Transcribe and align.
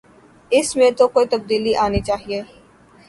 اس 0.51 0.67
میں 0.77 0.89
تو 0.97 1.05
کوئی 1.13 1.25
تبدیلی 1.33 1.73
آنی 1.85 2.01
چاہیے۔ 2.07 2.41